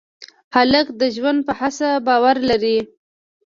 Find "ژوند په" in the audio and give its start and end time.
1.15-1.53